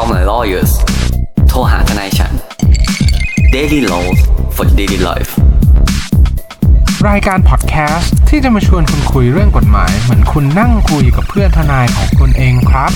[0.00, 0.72] Call my lawyers
[1.48, 2.32] โทรหาทนายฉัน
[3.54, 4.18] Daily Laws
[4.56, 5.30] for Daily Life
[7.08, 12.92] รายการพอดแคสต์ที่จะมาชวนคุณคุยเรื่องกฎหมาย เหมือนคุณนั่งคุยกับเพื่อนทนายของคุณเองครับ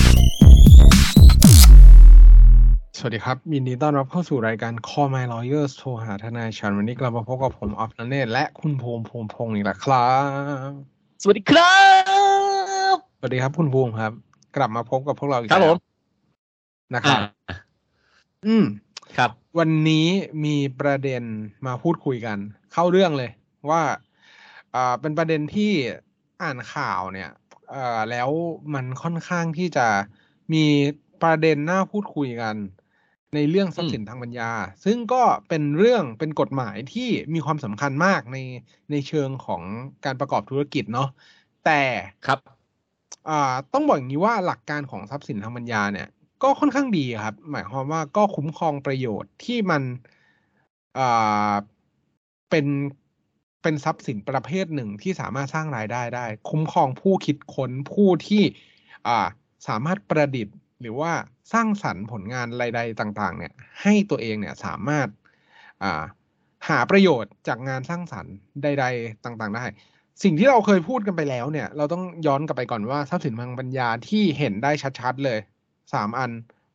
[2.98, 10.10] สวัสดีครับยินดีต้อนรับเข้าสู่รายการ Call My Lawyers โทรหาทนายฉันวันนี้กลับมาพบกับผมออฟนันเนตและคุณภูมิภูมิพงศ์อีกแล้วครั
[10.68, 10.70] บ
[11.22, 11.74] สวัสดีครั
[12.94, 14.12] บ สวัสดีครับคุณภูมิครับ
[14.56, 15.89] กลับมาพบกับพวกเราอีกครับแล้ผวม
[16.94, 17.20] นะครับ
[18.46, 18.64] อืม
[19.16, 20.06] ครับ วันนี้
[20.44, 21.22] มีประเด็น
[21.66, 22.38] มาพูดคุยกัน
[22.72, 23.30] เข้าเรื่องเลย
[23.70, 23.82] ว่า
[24.74, 25.72] อ่าเป็นประเด็นที่
[26.42, 27.30] อ่านข่าวเนี่ย
[27.70, 28.28] เอ่อแล้ว
[28.74, 29.86] มันค่อนข้างที่จะ
[30.52, 30.64] มี
[31.22, 32.56] ประเด็นน่าพูดคุยกัน
[33.34, 34.50] ในเรื่องทรัพย์สินทางปัญญา
[34.84, 38.38] ซึ่งก็เป็นเรื่องเป็นกฎหมายที่มีความสำคัญมากใน
[38.90, 39.62] ในเชิงของ
[40.04, 41.08] การประกอบธุรกิจเนาะ
[41.64, 41.82] แต่
[42.26, 42.38] ครับ
[43.28, 46.08] อ่าต้องบอกอย่างนี้ว่าหลักการของทรัพย์สินทางปัญญาเนี่ย
[46.42, 49.82] ก็ค่อนข้างดีครับ หมายความว่าก็คุ้มครองประโยชน์ที่มัน
[50.98, 51.52] อ่า
[52.50, 52.66] เป็น
[53.62, 58.42] เป็นทรัพย์สินประเภทหนึ่งที่สามารถสร้างรายได้ได้ คุ้มครองผู้คิดค้นผู้ที่
[59.08, 59.26] อ่า
[59.68, 61.12] สามารถประดิษฐ์ หรือว่า
[61.52, 63.52] สร้างสรรค์ผลงานใดๆต่าง ๆ เนี่ย
[63.82, 65.08] ให้ตัวเองเนี่ยสามารถ
[65.82, 66.02] อ่า
[66.68, 69.64] หาประโยชน์จากงานสร้างสรรค์ใด ๆ ต่างๆ ได้
[70.22, 74.70] สิ่งที่เราเคยพูดกันไปแล้วเนี่ย เราต้องย้อนกลับไปก่อนว่าทรัพย์สินทางปัญญาที่เห็นได้
[75.00, 75.38] ชัด ๆ เลย
[75.92, 76.30] สามอัน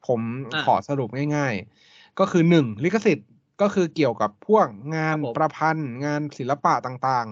[0.08, 0.22] ผม
[0.54, 1.54] อะขอสรุปง่าย
[1.88, 3.30] ๆ ก็คือหนึ่งลิขสิทธิ์
[3.62, 7.28] ก็คือเกี่ยวกับพวกงานครับผมประพันธ์ งานศิลปะต่าง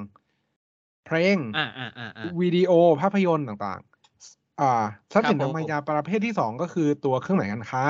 [0.49, 7.85] ๆ เพลงอ่าอ่าอ่าอ่าวิดีโอภาพยนตร์ต่างๆ อ่าทรัพย์สินครับทางผมปัญญาประเภทที่สองก็คือตัวเครื่องหมายการค้า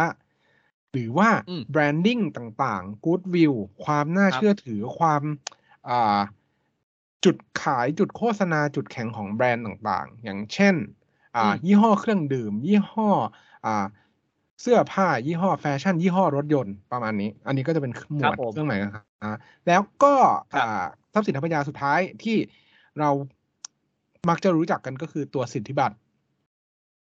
[0.91, 5.21] หรือว่าอืม branding ต่างๆ good view ความน่าครับเชื่อถือความ
[5.89, 6.19] อ่า
[7.25, 10.75] จุดขายจุดโฆษณาจุดแข็งของแบรนด์ต่างๆ อย่างเช่น
[11.35, 13.09] อ่า ยี่ห้อเครื่องดื่ม ยี่ห้อ
[13.65, 13.85] อ่า
[14.61, 19.31] เสื้อผ้ายี่ห้อแฟชั่นยี่ห้อรถยนต์ประมาณนี้ อันนี้ก็จะเป็นหมครัวบดผมเครื่องหมายการค้า
[19.67, 20.13] แล้วก็
[20.53, 22.37] ครับอ่าทรัพย์สินทางปัญญาสุดท้ายที่
[22.99, 23.09] เรา
[24.29, 25.95] มักจะรู้จักกันก็คือตัวสิทธิบัตร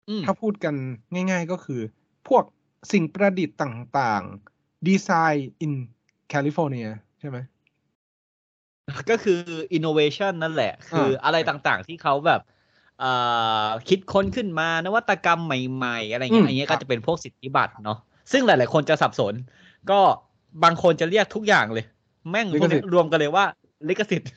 [0.08, 0.74] อืมถ้าพูดกัน
[1.14, 1.80] ง่าย ๆ ก็คือ
[2.28, 2.44] พวก
[2.92, 5.72] สิ่งประดิษฐ์ต่างๆดีไซน์ in
[6.32, 6.90] California
[7.20, 7.38] ใช่ไหม
[9.10, 9.40] ก็คือ
[9.76, 12.58] innovation นั่นแหละ คืออะไรต่างๆ ที่เขาแบบเอ่อ
[13.88, 17.98] คิดค้นขึ้นมานวัตกรรมใหม่ๆ อะไรเงี้อืยมอันเนี้ยครัก็บจะเป็นพวกสิทธิบัตรเนาะ
[18.32, 19.34] ซึ่งหลายๆ คนจะสับสน
[19.90, 20.00] ก็
[20.64, 21.84] บางคนจะเรียกทุกอย่างเลย
[22.30, 23.44] แม่งพวกนี้รวมกันเลยว่า
[23.88, 24.30] ลิขสิทธิ์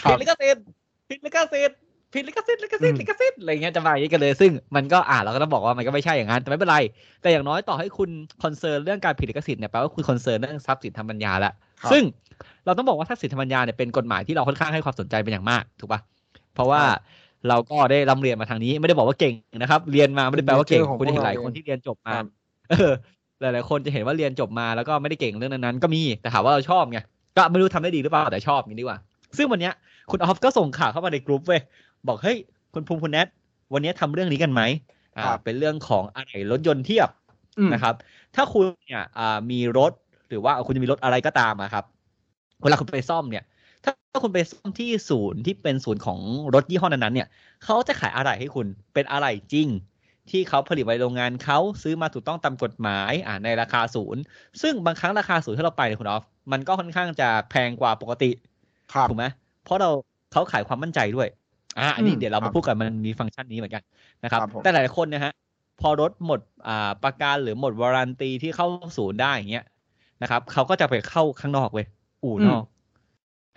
[0.00, 0.64] ครัผิดลิขสิทธิ์
[1.08, 1.78] ผิดลิขสิทธิ์
[2.12, 6.78] ผิดลิขสิทธิ์ลิขสิทธิ์อืมลิขสิทธิ์อะไรเงี้ยจะมาอย่างนี้กันเลย ซึ่งมันก็อ่านเราก็ต้องบอกว่ามันก็ไม่ใช่อย่างนั้นแต่ไม่เป็นไร
[7.22, 8.10] แต่อย่างน้อยต่อให้คุณ
[8.42, 11.52] concern เรื่องการผิดลิขสิทธิ์เนี่ยแปลว่าคุณ concern เรื่องทรัพย์สินทางปัญญาแล้ว
[11.82, 12.02] ครับซึ่ง
[12.64, 16.00] เราต้องบอกว่าทรัพย์สินทางปัญญาเนี่ยเป็นกฎหมายที่เราค่อนข้างให้ความสนใจเป็นอย่างมากถูกปะ
[16.54, 16.82] เพราะว่า
[17.48, 22.26] เราก็ได้ร่ำเรียนมาทางนี้ ไม่ได้บอกว่าเก่งนะครับ เรียนมาไม่ได้แปลว่าเก่งเป็น nature ของคุณจะเห็นหลายพวกเราคนที่เรียนจบมาครับ
[22.70, 22.92] เออ
[23.40, 26.98] หลายๆคนจะเห็นว่าเรียนจบมาแล้วก็ไม่ได้เก่งเรื่องนั้นๆก็มีแต่ถามว่าเราชอบไง
[27.36, 28.98] ก็ไม่รู้ทำได้ดีหรือเปล่าแต่ชอบอย่างนี้ดีกว่า
[29.36, 29.74] ซึ่งวันเนี้ย
[30.10, 31.60] คุณออฟก็ส่งข่าวเข้ามาในกลุ่มเว้ย
[32.08, 32.36] บอกเฮ้ย
[32.74, 33.26] คุณภูมิคุณแนท
[33.72, 34.62] วันนี้ทำเรื่องนี้กันไหม
[35.16, 37.08] อ่าครับเป็นเรื่องของอะไรรถยนต์เทียบ
[37.58, 37.94] อืมนะครับ
[38.34, 39.92] ถ้าคุณเนี่ยอ่ามีรถ
[40.28, 41.84] หรือว่าคุณจะมีรถอะไรก็ตามอะครับ
[42.62, 46.18] เวลาคุณไปซ่อมเนี่ยถ้าถ้าคุณไปซ่อมที่ศูนย์ที่เป็นศูนย์ของ
[46.54, 47.28] รถยี่ห้อนั้นๆเนี่ย
[47.64, 49.68] เขาจะขายอะไรให้คุณเป็นอะไรจริง
[50.30, 54.22] ที่เขาผลิตไว้โรงงานเขาซื้อมาถูกต้องตามกฎหมายอ่าในราคาศูนย์
[54.62, 58.30] ซึ่งบางครั้งราคาศูนย์ที่เราไปเนี่ยคุณออฟมันก็ค่อนข้างจะแพงกว่าปกติ
[58.92, 59.24] ครับถูกไหม
[59.64, 59.90] เพราะเรา
[60.32, 61.28] เขาขายความมั่นใจด้วย
[61.78, 63.82] อ่าอันนี้อืมเดี๋ยวเราครัมาบพูดกันมันมีฟังก์ชันนี้เหมือนกัน
[64.24, 65.32] นะครับครับผมแต่หลายๆคนเนะฮะ
[65.80, 69.64] พอรถหมดอ่าประกันหรือหมดวารันตีที่เข้าศูนย์ได้อย่างเงี้ย
[70.22, 71.86] นะครับเขาก็จะไปเข้าข้างนอกเว้ย
[72.24, 72.64] อู่นอก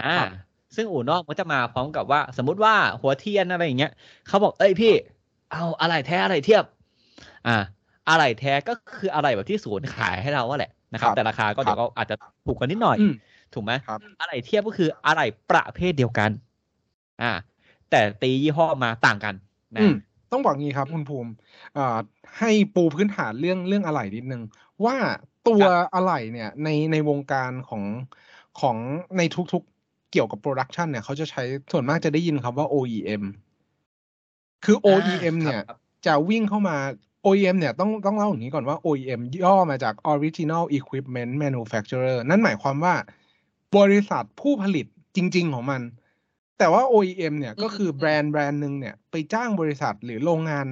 [0.03, 0.27] อ่าครับ
[0.75, 3.91] ซึ่งอู่นอกมันจะมาพร้อมกับว่า สมมุติว่าหัวเทียนอะไรอย่างเงี้ย
[4.27, 4.93] เขาบอกเอ้ยพี่
[5.51, 6.63] เอาอะไรแท้อะไรเทียบ
[7.47, 7.57] อ่า
[8.09, 13.13] อะไรแท้ก็คืออะไรแบบที่ศูนย์ขายให้เราว่าแหละนะครับครับแต่ราคาก็เดี๋ยวก็อาจจะถูกกันนิดหน่อยอืม
[13.53, 16.29] ถูกไหมครับอะไรเทียบก็คืออะไรประเภทเดียวกัน
[17.21, 17.31] อ่า
[17.89, 19.35] แต่ตียี่ห้อมาต่างกัน
[19.75, 19.95] นะอืม
[20.31, 21.31] ต้องบอกงี้ครับคุณภูมิ
[21.77, 21.97] อ่า
[22.39, 24.41] ให้ปูพื้นฐานเรื่องเรื่องอะไหล่นิดนึง
[24.85, 24.95] ว่า
[25.47, 25.63] ตัว
[25.93, 27.83] อะไหล่เนี่ยในในวงการของ
[28.59, 28.77] ของ
[29.17, 29.21] ใน
[29.53, 29.76] ทุกๆ
[30.11, 33.23] เกี่ยวกับโปรดักชันเนี่ยเขาจะใช้ส่วนมากจะได้ยินคำว่า OEM
[34.65, 36.77] คือ OEM อ่าเนี่ยครับจะวิ่งเข้ามา
[37.25, 42.95] OEM เนี่ยต้องต้องเล่าอย่างนี้ก่อนว่า OEM ย่อมาจาก Original Equipment Manufacturer นั่นหมายความว่า
[43.77, 45.81] บริษัทผู้ผลิตจริง ๆ ของมัน
[46.57, 50.67] แต่ว่า OEM เนี่ยก็คือแบรนด์แบรนด์หนึ่งเนี่ยไปจ้างบริษัทหรือโรงงาน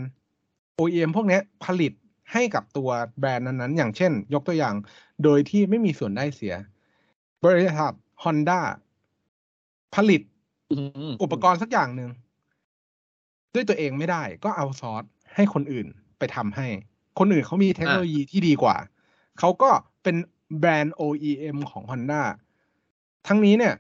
[0.80, 1.94] OEM พวกเนี้ยผลิต
[2.34, 2.90] ให้กับตัว
[3.20, 4.76] แบรนด์นั้นๆ อย่างเช่น ยกตัวอย่าง
[5.24, 6.56] โดยที่ไม่มีส่วนได้เสีย
[7.46, 7.94] บริษัท
[8.24, 8.62] Honda
[9.96, 10.22] ผลิต
[10.72, 10.76] อื
[11.10, 12.10] มอุปกรณ์สักอย่างหนึ่ง
[13.54, 15.04] ด้วยตัวเองไม่ได้ ก็เอาซอร์ส
[15.36, 15.88] ให้คนอื่น
[16.20, 16.68] ไปทำให้
[17.20, 18.76] คนอื่นเขามีเทคโนโลยีที่ดีกว่า
[19.40, 19.70] เขาก็
[20.04, 20.16] เป็น
[20.60, 22.22] แบรนด์ OEM ของ Honda
[23.28, 23.76] ทั้งนี้เนี่ย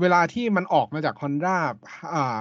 [0.00, 1.56] เวลาที่มันออกมาจาก Honda
[2.14, 2.38] อ่า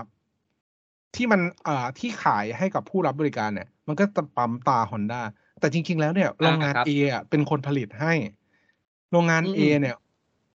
[1.16, 5.22] ที่มันอ่าที่ขายให้กับผู้รับบริการเนี่ย มันก็จะปั๊มตา Honda
[5.60, 8.14] แต่จริง ๆ แล้วเนี่ยโรงงานครับ A อะเป็นคนผลิตให้
[9.12, 9.96] โรงงานอืม A เนี่ย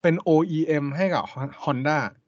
[0.02, 1.24] เป็น OEM ให้กับ
[1.66, 2.19] Honda ครั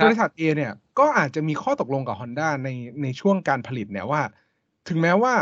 [0.00, 2.68] บบริษัท A เนี่ยก็อาจจะมีข้อตกลงกับ Honda ใน
[3.02, 4.22] ในช่วงการผลิตเนี่ยว่า
[4.88, 5.34] ถึงแม้ว่า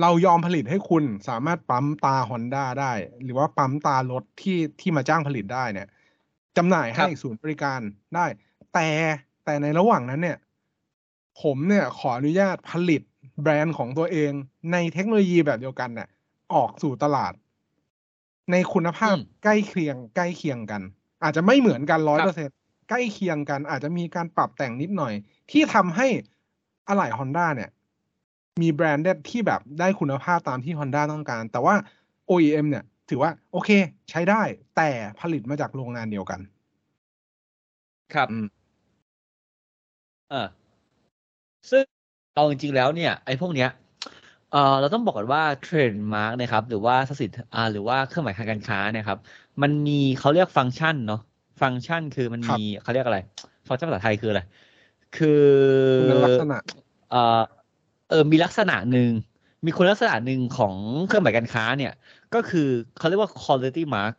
[0.00, 2.92] เรายอมผลิตให้คุณสามารถปั๊มตา Honda ได้
[3.24, 5.88] หรือว่าปั๊มตารถที่ที่มาจ้างผลิตได้เนี่ย
[6.56, 7.80] จำหน่ายให้ศูนย์บริการ
[8.14, 8.26] ได้
[8.74, 8.88] แต่
[9.44, 10.38] แต่ในระหว่างนั้นเนี่ย
[11.42, 13.02] ผมเนี่ยขออนุญาตผลิต
[13.42, 14.32] แบรนด์ของตัวเอง
[14.72, 16.08] ในเทคโนโลยีแบบเดียวกันเนี่ย
[16.54, 17.32] ออกสู่ตลาด
[18.50, 20.82] ในคุณภาพอืมใกล้เคียง ใกล้เคียงกัน
[21.22, 22.48] อาจจะไม่เหมือนกันร้อยครัเปอร์บเซ็น
[22.90, 25.12] ใกล้เคียงกัน อาจจะมีการปรับแต่งนิดหน่อย
[25.50, 26.06] ที่ทำให้
[26.88, 27.70] อะไหล่ Honda เนี่ย
[28.62, 31.74] มีแบรนด์ที่แบบได้คุณภาพตามที่ Honda ต้องการ แต่ว่า
[32.30, 33.70] OEM เนี่ย ถือว่าโอเค
[34.10, 34.42] ใช้ได้
[34.76, 34.90] แต่
[35.20, 36.40] ผลิตมาจากโรงงานเดียวกัน
[38.14, 38.46] ครับอืม
[40.30, 40.46] เออ
[41.70, 41.84] ซึ่ง
[42.34, 43.70] เอาจริงๆแล้วเนี่ย ไอ้พวกเนี้ย
[44.52, 49.18] เออเราต้องบอกก่อนว่าเทรนด์มาร์กนะครับ หรือว่าทรัพย์สินอ่า หรือว่าเครื่องหมายทางการค้าเนะครับ
[49.62, 51.20] มันมีเขาเรียกฟังก์ชันเนาะ
[51.60, 53.18] ฟังก์ชันคือมันครับมีเขาเรียกอะไร
[53.66, 54.40] ฟังก์ชันภาษาไทยคืออะไร
[55.16, 55.44] คือ
[56.00, 56.58] คุณลักษณะ
[57.10, 57.42] เออ
[58.10, 59.10] เออมีลักษณะหนึ่ง
[59.66, 60.74] มีคุณลักษณะหนึ่งของ
[61.06, 61.92] เครื่องหมายการค้าเนี่ย
[62.34, 62.68] ก็คือ
[62.98, 64.16] เขาเรียกว่า quality mark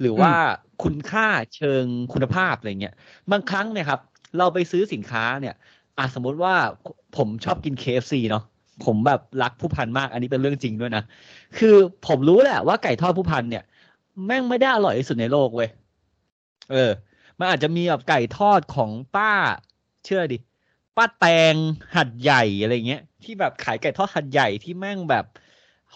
[0.00, 0.32] หรือว่า
[0.82, 1.26] คุณค่า
[1.56, 2.94] เชิงคุณภาพอะไรเงี้ย
[3.30, 4.00] บางครั้งเนี่ยครับ
[4.38, 5.54] เราไปซื้อสินค้าเนี่ย
[5.98, 6.54] อะสมมติว่า
[7.16, 8.44] ผมชอบกิน KFC เนาะ
[8.84, 11.02] ผมแบบรักผู้พันมาก อันนี้เป็นเรื่องจริงด้วยนะ
[11.58, 11.76] คือ
[12.06, 13.64] ผมรู้แหละว่าไก่ทอดผู้พันเนี่ย
[14.26, 15.68] แม่งไม่ได้อร่อยที่สุดในโลกเว้ย
[16.68, 16.76] เออ
[17.38, 19.32] มันอาจจะมีแบบไก่ทอดของป้า
[20.04, 20.36] เชื่อดิ
[20.96, 21.22] ป้าแต
[21.54, 21.56] ง
[21.96, 25.24] หัดใหญ่อะไรเงี้ย ที่แบบขายไก่ทอดหัดใหญ่ที่แม่งแบบ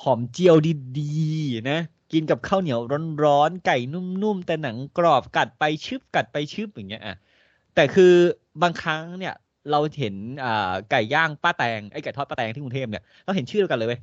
[0.01, 0.57] หอมเจียว
[0.99, 1.79] ดีๆนะ
[2.13, 2.81] กินกับข้าวเหนียว
[3.25, 7.15] ร้อนๆไก่นุ่มๆแต่หนังกรอบกัดไปชึบกัดไปชึบอย่างเงี้ยอะ
[7.75, 8.05] แต่คือ
[8.63, 9.33] บางครั้งเนี่ย
[9.71, 14.01] เราเห็นอ่าไก่ย่างป้าแตงไอ้ไก่ทอดป้าแตงที่กรุงเทพเนี่ยเราเห็นชื่อเดียวกันเลยเว้ย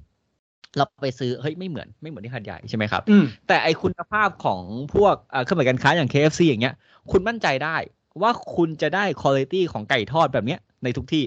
[0.75, 4.61] เราไปซื้อเฮ้ยไม่เหมือนไม่เหมือนที่หัดใหญ่ใช่ไหมครับอืมแต่ไอคุณภาพของ
[4.93, 6.75] พวกเอ่อเครื่องหมายการค้าอย่าง KFC อย่างเงี้ย
[7.11, 7.75] คุณมั่นใจได้
[8.21, 11.23] ว่าคุณจะได้คุณภาพของไก่ทอดแบบเนี้ยในทุกที่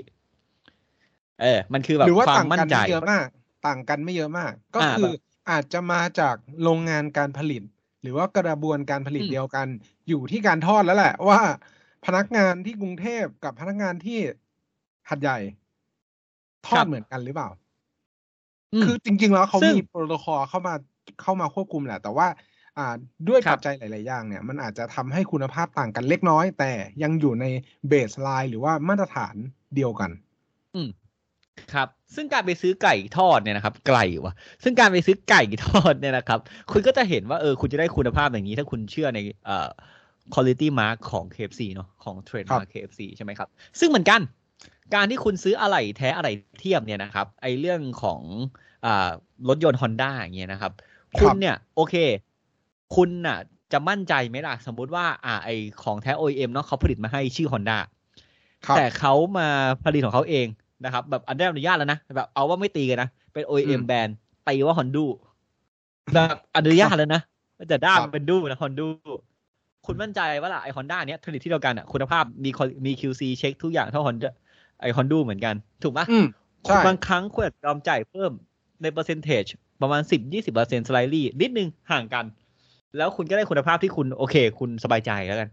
[1.43, 3.27] เออ มันคือแบบหรือว่าความต่างมั่กันนใจไม่เยอะมาก
[3.67, 5.11] ต่างกันไม่เยอะมาก ก็อ่าคือ
[5.51, 7.63] อาจจะมาจากโรงงานการผลิต
[8.03, 9.67] หรือว่ากระบวนการผลิตอืมเดียวกัน
[10.09, 11.41] อยู่ที่การทอดแล้วแหละ ว่า
[12.07, 14.19] พนักงานที่กรุงเทพกับพนักงานที่
[15.11, 15.39] หัดใหญ่
[16.69, 17.70] ทอดเหมือนกันหรือเปล่าม
[18.85, 20.75] คือจริง ๆ แล้วเขาซึ่งมีโปรโตคอลเข้ามา
[21.23, 22.29] เข้ามาควบคุมแหละ แต่ว่า
[22.79, 22.87] อ่า
[23.29, 26.73] ด้วยครับปัจจัยหลาย ๆ อย่างเนี่ย มันอาจจะทำให้คุณภาพต่างกันเล็กน้อย แต่
[27.03, 27.47] ยังอยู่ใน
[27.89, 29.35] เบสไลน์หรือว่ามาตรฐาน
[29.75, 30.11] เดียวกัน
[30.75, 30.89] อืม
[31.73, 36.39] ครับ ซึ่งการไปซื้อไก่ทอดเนี่ยนะครับ ไก่วะซึ่งการไปซื้อไก่ทอดเนี่ยนะครับ
[36.73, 39.69] คุณก็จะเห็นว่าเออคุณจะได้คุณภาพอย่างนี้ ถ้าคุณเชื่อในเอ่อ
[40.35, 43.49] quality mark ของ KFC เนาะของ trade ครับ mark KFC ใช่ไหมครับ
[43.81, 44.21] ซึ่งเหมือนกัน
[44.95, 48.21] การที่คุณซื้ออะไหล่แท้อะไหล่เทียมเนี่ยนะครับ ไอเรื่องของ
[48.87, 49.11] อ่า
[49.49, 50.73] รถยนต์ Honda อย่างเงี้ยนะครับ
[51.19, 51.95] คุณเนี่ย โอเค
[52.97, 53.39] คุณน่ะ
[53.73, 55.49] จะมั่นใจไหมล่ะ สมมุติว่า อ่า ไอ
[55.83, 57.79] ของแท้ OEM เนาะเขาผลิตมาให้ชื่อ Honda
[58.67, 59.49] ครับแต่เขามา
[59.85, 60.47] ผลิตของเขาเอง
[60.85, 64.17] นะครับ แบบอันได้รับอนุญาตแล้วนะแบบเอาว่าไม่ตีกันนะ เป็นอื OEM มแบรนด์
[64.49, 65.07] ตีว่า Honda
[66.15, 67.23] แบบอนุญาตแล้วนะ
[67.69, 68.87] แต่ด้ามครับเป็นดูนะ Honda
[69.87, 74.31] คุณมั่นใจว่าล่ะไอ Honda เนี้ยผลิตที่เดียวกันอะคุณภาพมี qual- มี QC เช็คทุกอย่างเท่า Honda
[74.81, 76.27] ไอ Honda เหมือนกัน ถูกไหมอืม
[76.67, 78.33] ใช่บางครั้งคุณอาจจะยอมจ่ายเพิ่ม
[78.83, 79.45] ในเปอร์เซนเทจ
[79.83, 82.25] ประมาณสิบยี่สิบเปอร์เซ็นต์สไลด์นิดนึงห่างกัน
[82.97, 85.49] แล้วคุณก็ได้คุณภาพที่คุณโอเค คุณสบายใจแล้วกัน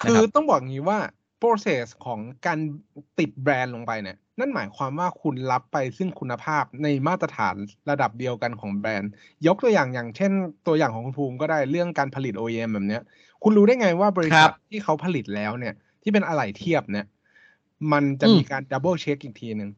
[0.00, 0.98] คือนะครับต้องบอกงี้ว่า
[1.42, 2.58] process ของการ
[3.18, 7.56] ติดแบรนด์ลงไปเนี่ยนั่นหมายความว่าคุณรับไปซึ่งคุณภาพในมาตรฐาน
[7.90, 9.10] ระดับเดียวกันของแบรนด์
[9.46, 10.32] ยกตัวอย่างอย่างเช่น
[10.66, 13.02] ตัวอย่างของคุณภูมิก็ได้เรื่องการผลิต OEM แบบเนี้ย
[13.42, 17.06] คุณรู้ได้ไงว่าบริษัทที่เขาผลิตแล้วเนี่ย ที่เป็นอะไหล่เทียบเนี่ย
[17.92, 19.70] มันจะมีการ double check อีกทีหนึ่ง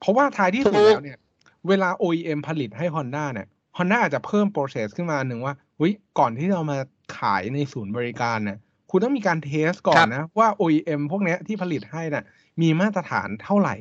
[0.00, 1.18] เพราะว่าท้ายที่สุดแล้วเนี่ย
[1.68, 6.78] เวลา OEM ผลิตให้ Honda เนี่ย Honda อาจจะเพิ่ม process ขึ้นมาหนึ่งว่าเฮ้ยก่อนที่เรามา
[7.18, 8.58] ขายในศูนย์บริการเนี่ย
[8.90, 12.24] คุณต้องมีการ test ก่อนนะ ว่า OEM พวกเนี้ยที่ผลิตให้น่ะ
[12.62, 13.74] มีมาตรฐานเท่าไหร่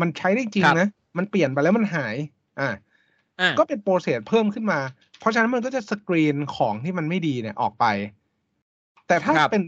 [0.00, 2.16] มันใช้ได้จริงครับนะ มันเปลี่ยนไปแล้วมันหาย
[2.60, 2.70] อ่า
[3.40, 4.80] อะก็เป็น process เพิ่มขึ้นมา
[5.18, 7.84] เพราะฉะนั้นมันก็จะสกรีนของที่มันไม่ดีเนี่ยออกไป
[9.08, 9.62] แต่ถ้าครับเป็น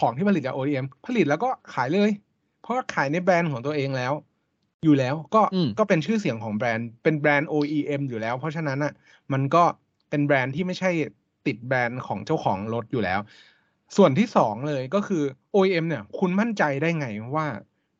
[0.00, 2.29] ของที่ผลิตจาก OEM ผลิตแล้วก็ขายเลยเพ
[2.70, 4.12] ราะว่าขายในแบรนด์ของตัวเองแล้ว
[4.84, 8.92] อยู่แล้วก็อืมก็เป็นชื่อเสียงของแบรนด์เป็นแบรนด์ OEM อยู่แล้ว เพราะฉะนั้นอะ
[9.32, 9.62] มันก็
[10.10, 10.90] เป็นแบรนด์ที่ไม่ใช่
[11.46, 13.20] ติดแบรนด์ของเจ้าของรถอยู่แล้ว
[13.96, 15.22] ส่วนที่สองเลยก็คือ
[15.54, 17.46] OEM เนี่ย คุณมั่นใจได้ไงว่า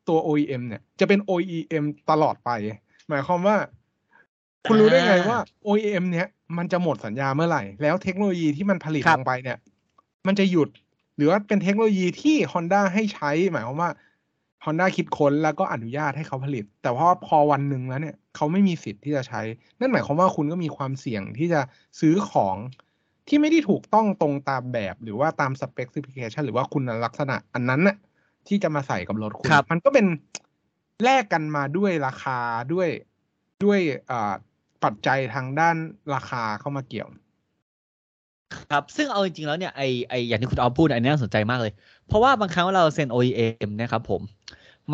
[0.08, 2.50] ตัว OEM เนี่ย จะเป็น OEM ตลอดไป
[3.08, 3.56] หมายความว่า
[4.64, 9.58] คุณรู้ได้ไงว่า OEM เนี้ยมันจะหมดสัญญาเมื่อไหร่ แล้วเทคโนโลยีที่มันผลิตครัลบงไปเนี่ย
[10.26, 10.68] มันจะหยุด
[11.16, 13.90] หรือว่าเป็นเทคโนโลยีที่ Honda ให้ใช้ หมายความว่า
[14.64, 19.40] Honda คิดค้นแล้วก็อนุญาตให้เขาผลิต แต่ว่าพอวันหนึ่งแล้วเนี่ยเขาไม่มีสิทธิ์ที่จะใช้
[19.78, 21.60] นั่นหมายความว่าคุณก็มีความเสี่ยงที่จะ
[22.00, 22.56] ซื้อของ
[23.28, 27.96] ที่ไม่ได้ถูกต้องตรงตามแบบ หรือว่าตาม specification หรือว่าคุณลักษณะอันนั้นน่ะ
[28.48, 30.06] ที่จะมาใส่กับรถคุณครับมันก็เป็น
[31.04, 32.38] แลกกันมาด้วยราคา
[32.72, 32.88] ด้วย
[33.64, 34.32] ด้วยอ่า
[34.84, 35.76] ปัจจัยทางด้าน
[36.14, 37.08] ราคาเข้ามาเกี่ยว
[38.70, 41.72] ครับ ซึ่งเอาจริงๆแล้วเนี่ยไอไออย่างที่คุณออฟพูดอันนี้น่าสนใจมากเลย
[42.08, 44.20] เพราะว่าบางครั้งเราเซ็น OEM นะครับผม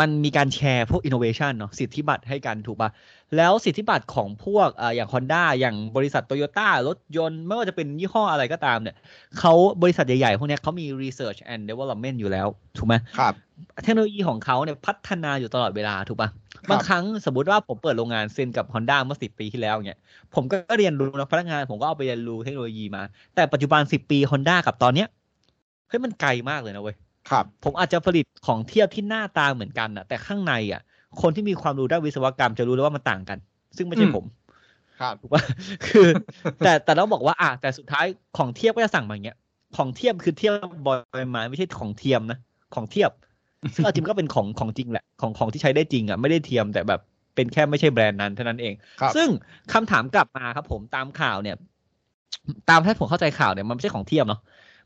[0.01, 2.91] มันมีการแชร์พวก innovation เนาะสิทธิบัตรให้กันถูกปะ
[3.37, 8.97] แล้วสิทธิบัตรของพวกอ่าอย่าง Honda อย่างบริษัท Toyota รถยนต์ ไม่ว่าจะเป็นยี่ห้ออะไรก็ตามเนี่ย
[9.39, 12.47] เขาบริษัทใหญ่ๆ พวกเนี้ยเขามี research and development อยู่แล้ว
[12.79, 13.35] ถูกไหมครับ
[13.83, 16.29] เทคโนโลยีของเขาเนี่ยพัฒนาอยู่ตลอดเวลาถูกปะ
[16.71, 19.99] บางครั้งสมมติว่าผมเปิดโรงงานเซ็นกับ Honda เมื่อสิปีที่แล้วเนี่ย
[20.35, 23.03] ผมก็เรียนรู้นะพนักงานผมก็เอาไปเรียนรู้เทคโนโลยีมา
[23.35, 25.09] แต่ปัจจุบันสิปี Honda กับตอนเนี้ย
[25.89, 26.97] เฮ้ยมันไกลมากเลยนะเว้ย
[27.31, 30.83] ครับ ผมอาจจะผลิตของเทียบที่หน้าตาเหมือนกันนะแต่ข้างในอะ
[31.21, 33.39] คนที่มีความรู้ด้านวิศวกรรมจะรู้เลยว่ามันต่างกัน
[33.77, 34.25] ซึ่งไม่ใช่อืมผม
[35.01, 35.43] ครับถูกปะ
[35.87, 36.09] คือ
[36.65, 38.07] แต่แต่เราบอกว่าอะแต่สุดท้าย
[38.39, 39.39] ของเทียบก็จะสั่งมาอย่างเงี้ย
[39.77, 40.53] ของเทียบคือเทียบ
[40.87, 42.39] บอยไม้ไม่ใช่ของเทียมนะ
[42.75, 43.11] ของเทียบ
[43.75, 47.01] ซึ่งเอาจริงมันก็เป็นของของจริงแหละของของที่ใช้ได้จริงอะไม่ได้เทียมแต่แบบ
[47.35, 49.29] เป็นแค่ไม่ใช่แบรนด์นั้นเท่านั้นเองครับซึ่ง
[49.73, 51.57] คำถามกลับมาครับผมตามข่าวเนี่ย
[52.71, 54.41] ตามที่ผมเข้าใจข่าวเนี่ยมันไม่ใช่ของเทียมเนาะ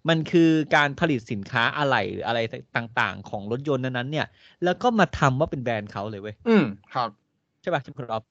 [0.09, 2.41] มันคือการผลิตสินค้าอะไหล่หรืออะไร
[2.77, 4.27] ต่างๆ ของรถยนต์นั้นๆเนี่ย
[4.65, 6.65] แล้วก็มาทำว่าเป็นแบรนด์เขาเลยเว้ย อืม
[6.95, 7.09] ครับ
[7.61, 8.23] ใช่ป่ะคุณรอบ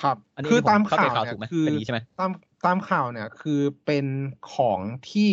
[0.00, 2.30] ครับ อันนี้คือผมตามเข้าข่าใจวข่าวเนี่ถูกไหมยคือเป็นอย่างนี้ใช่ไหมตาม
[2.66, 4.06] ตามข่าวเนี่ย คือเป็น
[4.54, 5.30] ของที่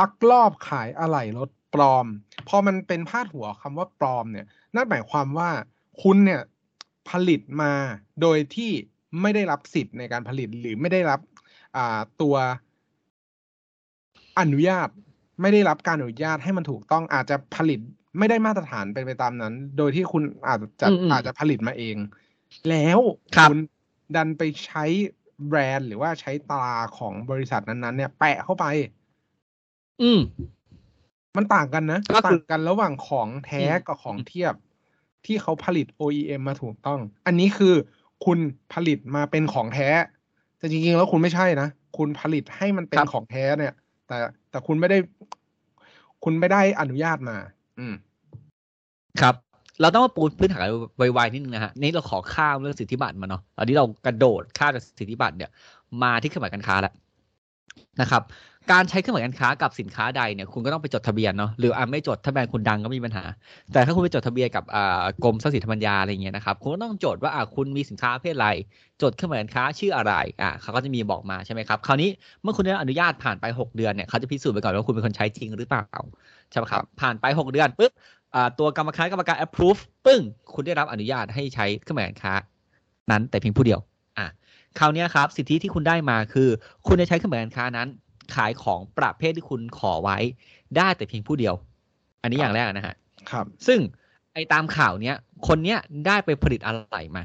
[0.00, 2.06] ลักลอบขายอะไหล่รถปลอม
[2.48, 5.50] พอมันเป็นพาดหัวคำว่าปลอมเนี่ย นั่นหมายความว่า
[6.02, 6.42] คุณเนี่ย
[7.10, 7.72] ผลิตมา
[8.22, 8.70] โดยที่
[9.20, 11.20] ไม่ได้รับสิทธิ์ในการผลิตหรือไม่ได้รับ
[11.76, 12.36] อ่าตัว
[14.38, 14.88] อนุญาต
[15.40, 17.80] ไม่ได้รับการอนุญาตให้มันถูกต้องอาจจะผลิต
[18.18, 21.96] ไม่ได้มาตรฐานเป็นไปตามนั้น โดยที่คุณอาจจะอืมอืมอาจจะผลิตมาเอง
[22.68, 23.00] แล้ว
[23.36, 23.58] ครับณ
[24.16, 24.84] ดันไปใช้
[25.48, 28.64] แบรนด์หรือว่าใช้ตราของบริษัทนั้นๆ เนี่ย แปะเข้าไป
[30.02, 30.20] อืม
[31.36, 34.54] มันต่างกันนะก็คือต่างกันระหว่างของแท้อืมกับของเทียบ
[35.26, 37.74] ที่เขาผลิต OEM มาถูกต้อง อันนี้คือ
[38.24, 38.38] คุณ
[38.72, 39.88] ผลิตมาเป็นของแท้
[40.58, 43.74] แต่จริงๆ แล้วคุณไม่ใช่นะ คุณผลิตให้มันเป็นของแท้เนี่ย
[44.10, 44.18] แต่
[44.50, 44.98] แต่คุณไม่ได้
[46.24, 47.36] คุณไม่ได้อนุญาตมา
[47.78, 47.94] อืม
[49.20, 49.34] ครับ
[49.80, 50.60] เราต้องมาปูพื้นฐาน
[50.98, 55.50] ไวๆนิดนึงนะฮะนี่เราขอข้ามเรื่องสิทธิบัตรมาเนาะตอนนี้เรากระโดดข้ามจากสิทธิบัตรเนี่ย
[56.02, 56.92] มาที่เครื่องหมายการค้าแล้ว
[58.00, 58.22] นะครับ
[58.72, 63.24] การใช้เครื่องหมายการค้ากับสินค้าใดเนี่ยคุณก็ต้องไปจดทะเบียนเนาะหรืออะไม่จดถ้าแบรนด์คุณดังก็มีปัญหา
[63.72, 68.48] แต่ถ้าคุณไปจดทะเบียนกับอ่ากรมทรัพย์สินทางปัญญาอะไรเงี้ยนะครับคุณก็ต้องจดว่าอะคุณมีสินค้าประเภทอะไร
[69.02, 70.12] จดเครื่องหมายการค้าชื่ออะไร
[70.42, 72.10] อะเขาก็จะมีบอกมาใช่ไหมครับคราวนี้
[72.42, 75.84] เมื่อคุณได้อนุญาตผ่านไป 6 เดือนเนี่ยเขาจะพิสูจน์ไปก่อนว่าคุณเป็นคนใช้จริงหรือเปล่า
[76.50, 77.92] ใช่ไหมครับผ่านไป 6 เดือนปุ๊บ
[78.34, 80.20] อ่าตัวกรรมการกรรมการ approve ปึ้ง
[80.54, 82.34] คุณได้รับอนุญาตให้ใช้เครื่องหมายการค้า
[83.10, 83.80] นั้นแต่เพียงผู้เดียว
[84.18, 84.26] อะ
[84.78, 86.48] คราวนี้ครับสิทธิที่คุณได้มาคือ
[86.86, 87.88] คุณจะใช้เครื่องหมายการค้านั้น
[88.34, 90.18] ขายของประเภทที่คุณขอไว้
[90.76, 91.54] ได้แต่เพียงผู้เดียว
[92.22, 92.94] อันนี้อย่างแรกนะฮะ
[93.30, 93.78] ครับ ซึ่ง
[94.34, 95.16] ไอ้ตามข่าวเนี้ย
[95.48, 97.24] คนเนี้ยได้ไปผลิตอะไรมา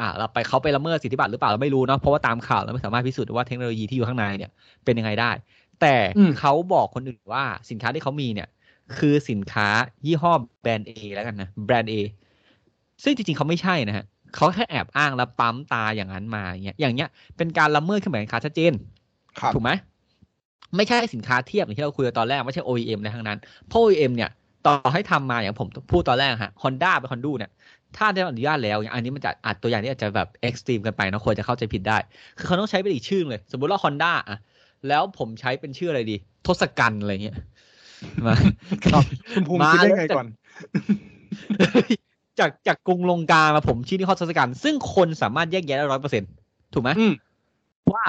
[0.00, 4.50] อ่า เราไปเขาไปละเมิดสิทธิบัตรหรือเปล่าเราไม่รู้เนาะเพราะว่าตามข่าวเราไม่สามารถพิสูจน์ได้ว่าเทคโนโลยีที่อยู่ข้างในเนี่ย
[4.84, 5.30] เป็นยังไงได้
[5.80, 8.48] แต่อืมเขาบอกคนอื่นว่าสินค้าที่เขามีเนี่ย
[8.98, 9.68] คือสินค้า
[10.06, 10.32] ยี่ห้อ
[10.62, 11.94] แบรนด์ A แล้วกันนะแบรนด์ A
[13.02, 18.72] ซึ่งจริงๆเขาไม่ใช่นะฮะเขาแค่แอบอ้างแล้วปั๊มตาอย่างนั้นมาอย่างเงี้ยอย่างเงี้ยเป็นการละเมิดเครื่องหมายการค้าชัดเจน
[19.40, 19.70] ครับถูกไหม
[20.76, 24.30] ไม่ใช่สินค้าเทียบอย่างที่เราคุยกันตอนแรกไม่ใช่ OEM ในทั้งนั้น เพราะ OEM เนี่ย
[24.66, 27.50] ต่อให้ทำมาอย่างผมพูดตอนแรกฮะ Honda เป็น Honda เนี่ย
[27.96, 31.98] ถ้าได้รับอนุญาตแล้วอย่างอันนี้มันจะอาจตัวอย่างนี้อาจจะแบบเอ็กซ์ตรีมกันไปเนอะควรจะเข้าใจผิดได้
[32.38, 34.38] คือเขาต้องใช้เป็นอีกชื่อเลย สมมติว่า Honda อะ
[34.88, 36.16] แล้วผมใช้เป็นชื่ออะไรดี
[36.46, 37.36] ทศกัณฐ์อะไรเงี้ย
[38.26, 38.34] มา
[38.84, 39.02] ครับ
[39.34, 40.28] คุณภูมิมาคิดได้แล้วไงจากก่อน
[42.38, 46.22] จากจากกรุงลงกามาผมชื่อนี่ข้อทศกัณฐ์ซึ่งคนสามารถแยกแยะได้ร้อยเปอร์เซ็น
[46.72, 47.14] ถูกไหมอืม
[47.92, 48.04] ว่า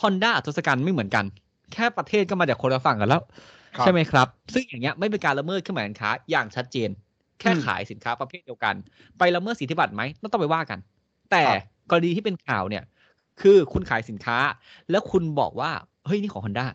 [0.00, 1.24] Honda ทศกัณฐ์ไม่เหมือนกัน
[1.74, 3.22] แค่ประเทศก็มาจากคนละฝั่งกันแล้ว
[3.76, 6.90] ครับใช่ไหมครับ ซึ่งอย่างเงี้ยไม่เป็นการละเมิดเครื่องหมายการค้าอย่างชัดเจน
[7.40, 8.74] แค่อืมขายสินค้าประเภทเดียวกัน
[9.18, 10.78] ไปละเมิดสิทธิบัตรไหมต้องต้องไปว่ากัน
[11.30, 11.60] แต่ครับ
[11.90, 12.84] กรณีที่เป็นข่าวเนี่ย
[13.40, 14.38] คือคุณขายสินค้า
[14.90, 15.70] แล้วคุณบอกว่า
[16.06, 16.66] เฮ้ยนี่ของ Honda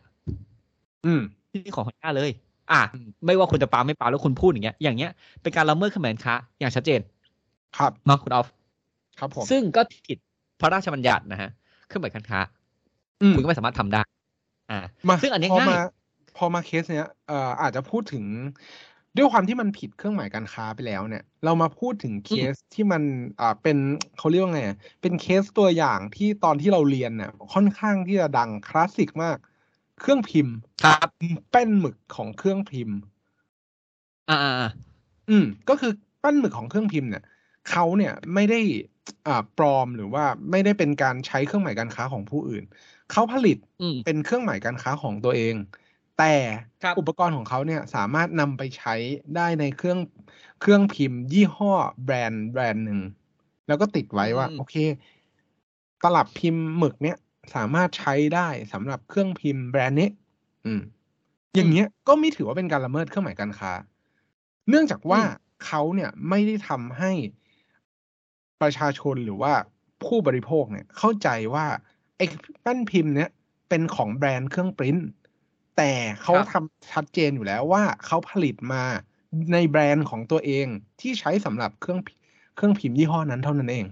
[1.06, 1.22] อืม
[1.54, 2.32] นี่ของ Honda เลย
[2.72, 5.12] อะอืมไม่ว่าคุณจะปาไม่ปาแล้วคุณพูดอย่างเงี้ย อย่างเงี้ย
[5.42, 7.00] เป็นการละเมิดเครื่องหมายการค้าอย่างชัดเจน
[7.78, 8.48] ครับเนาะคุณออฟ
[9.20, 10.18] ครับผมซึ่งก็ผิด
[10.60, 11.50] พระราชบัญญัตินะฮะ
[11.88, 12.40] เครื่องหมายการค้า
[13.22, 14.02] อืมคุณก็ไม่สามารถทำได้
[14.72, 15.82] อ่ามาซึ่งอันนี้พอง่ายมา
[16.38, 18.24] พอมาเคสเนี้ยเอ่ออาจจะพูดถึง
[19.18, 23.04] ด้วยความที่มันผิดเครื่องหมายการค้าไปแล้วเนี่ย เรามาพูดถึงเคสที่มัน
[23.40, 23.78] อ่าเป็น
[24.18, 29.38] เขาเรียกว่าไงอะเป็นเคสตัวอย่างที่ตอนที่เราเรียนเนี่ยค่อนข้างที่จะดังคลาสสิกมาก
[30.00, 31.10] เครื่องพิมพ์ครับ
[31.52, 32.98] แป้นหมึกของเครื่องพิมพ์
[34.30, 34.72] อ่าอ่าอ่า
[35.30, 37.24] อืม ก็คือแป้นหมึกของเครื่องพิมพ์เนี่ย
[37.70, 38.60] เขาเนี่ยไม่ได้
[39.28, 42.64] อ่าปลอมหรือว่าไม่ได้เป็นการใช้เครื่องหมายการค้าของผู้อื่น
[43.12, 45.56] เขาผลิตอืมเป็นเครื่องหมายการค้าของตัวเอง
[46.20, 46.34] แต่
[46.84, 48.96] ครับอุปกรณ์ของเขาเนี่ยสามารถนำไปใช้
[49.36, 50.00] ได้ในเครื่อง
[50.62, 51.74] เครื่องพิมพ์ ยี่ห้อ
[52.06, 53.00] แบรนด์แบรนด์หนึ่ง
[53.68, 54.76] แล้วก็ติดไว้ว่าอืมโอเค
[56.04, 57.18] ตลับพิมพ์หมึกเนี่ย
[57.56, 60.10] สามารถใช้ได้สำหรับเครื่องพิมพ์แบรนด์นี้
[60.66, 60.82] อืม
[61.56, 63.72] อย่างเงี้ยก็ไม่ถือว่าเป็นการละเมิดเครื่องหมายการค้า
[64.70, 67.12] เนื่องจากว่าอืมเขาเนี่ยไม่ได้ทำให้
[68.62, 69.54] ประชาชนหรือว่า
[70.04, 71.66] ผู้บริโภคเนี่ยเข้าใจว่า
[72.18, 72.26] ไอ้
[72.62, 73.30] แป้นพิมพ์เนี่ย
[73.70, 75.08] เป็นของแบรนด์เครื่องปริ้นท์
[75.78, 78.84] แต่เขาครับทำชัดเจนอยู่แล้วว่าเขาผลิตมา
[79.54, 80.68] ในแบรนด์ของตัวเอง
[81.02, 82.14] ที่ใช้สำหรับเครื่องพิ
[82.56, 83.86] เครื่องพิมพ์ยี่ห้อนั้นเท่านั้นเอง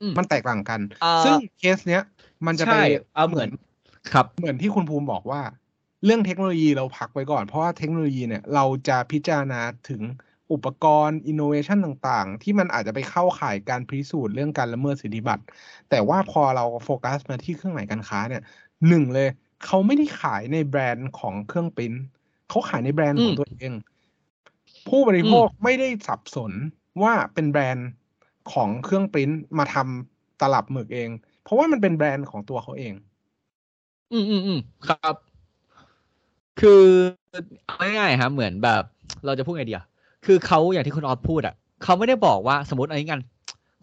[0.00, 2.02] อืมมันแตกต่างกันเอ่อซึ่งเคสเนี้ย
[2.46, 2.82] มันจะไปใช่
[3.14, 3.48] เอาเหมือน
[4.12, 5.42] ครับ เหมือนที่คุณภูมิบอกว่า
[6.04, 10.02] เรื่องเทคโนโลยีเราพักไว้ก่อน เพราะว่าเทคโนโลยีเนี่ยเราจะพิจารณาถึง
[10.52, 15.44] อุปกรณ์อินโนเวชันต่างๆ ที่มันอาจจะไปเข้าข่ายการพิสูจน์เรื่องการละเมิดสิทธิบัตร
[15.90, 18.42] แต่ว่าพอเราโฟกัสมาที่เครื่องหมายการค้าเนี่ย
[18.88, 19.28] หนึ่งเลย
[19.64, 22.02] เขาไม่ได้ขายในแบรนด์ของเครื่องปริ้นท์
[22.48, 23.72] เขาขายในแบรนด์ของอืมตัวเอง
[24.88, 26.52] ผู้บริโภคไม่ได้สับสน
[27.02, 27.88] ว่าเป็นแบรนด์
[28.52, 31.10] ของเครื่องปริ้นท์มาทำตลับหมึกเอง
[31.42, 32.94] เพราะว่ามันเป็นแบรนด์ของตัวเขาเอง
[34.12, 35.14] อืมอืมอืมครับ
[36.60, 36.82] คือ
[37.64, 38.82] เอาง่ายๆครับเหมือนแบบ
[39.26, 39.84] เราจะพูดไงดีอะ
[40.24, 43.22] คือเขาอย่างที่คุณออฟพูดอะเขาไม่ได้บอกว่าสมมติอะไรกัน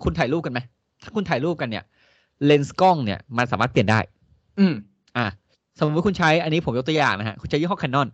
[0.03, 0.59] คุณถ่ายรูปกันไหม
[1.03, 1.83] ถ้าคุณถ่ายรูปกันเนี่ย
[2.45, 3.99] เลนส์กล้องเนี่ยมันสามารถเปลี่ยนได้
[4.59, 4.73] อืม
[5.17, 5.27] อะ
[5.77, 8.07] สมมติว่าคุณใช้อันนี้ผมยกตัวอย่างนะฮะคุณใช้ยี่ห้อ Canon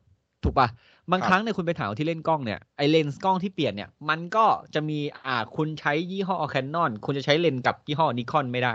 [0.44, 0.68] ถูกปะ
[1.12, 8.74] บางครับครั้งเนี่ยคุณไปถามที่เล่นกล้องเนี่ยไอเลนส์กล้องที่เปลี่ยนเนี่ย มันก็จะมีอ่าคุณใช้ยี่ห้อ Canon คุณจะใช้เลนส์กับยี่ห้อ Nikon ไม่ได้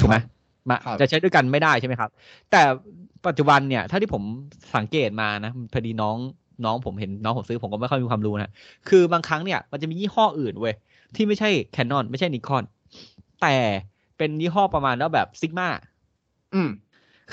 [0.00, 0.16] ถูกไหม
[0.70, 2.10] มาครับจะใช้ด้วยกันไม่ได้ใช่ไหมครับ
[2.50, 2.62] แต่
[3.26, 4.22] ปัจจุบันเนี่ย ถ้าที่ผม
[4.76, 6.16] สังเกตมานะพอดีน้อง
[6.64, 8.50] น้องผมเห็นน้องผมซื้อผมก็ไม่ค่อยมีความรู้นะ
[8.88, 10.74] คือบางครั้งเนี่ยมันจะมียี่ห้ออื่นเว้ย
[11.14, 12.62] ที่ไม่ใช่ Canon ไม่ใช่ Nikon
[13.42, 13.56] แต่
[14.16, 15.68] เป็นยี่ห้อประมาณว่าแบบ Sigma
[16.54, 16.70] อืม